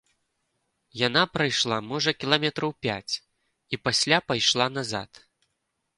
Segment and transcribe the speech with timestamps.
[1.07, 3.13] Яна прайшла, можа, кіламетраў пяць
[3.77, 5.11] і пасля пайшла назад.